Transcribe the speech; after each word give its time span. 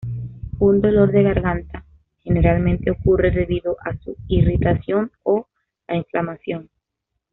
Un 0.57 0.81
dolor 0.81 1.11
de 1.11 1.21
garganta 1.21 1.85
generalmente 2.23 2.89
ocurre 2.89 3.29
debido 3.29 3.77
a 3.83 3.95
su 3.99 4.17
irritación 4.29 5.11
o 5.21 5.45
la 5.87 5.97
inflamación. 5.97 6.71